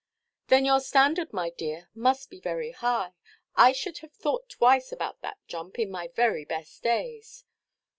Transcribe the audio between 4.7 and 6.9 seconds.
about that jump, in my very best